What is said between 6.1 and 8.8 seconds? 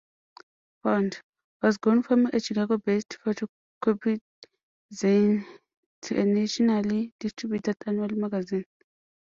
a nationally distributed annual magazine.